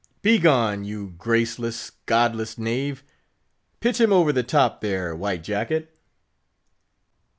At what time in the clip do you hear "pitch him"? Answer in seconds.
3.81-4.11